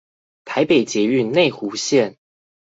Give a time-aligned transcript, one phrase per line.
[0.45, 2.15] 台北捷運內湖線